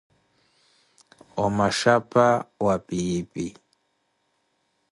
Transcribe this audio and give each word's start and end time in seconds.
O 1.43 1.45
Machapa 1.57 2.27
wa 2.65 2.75
piipi 2.85 3.45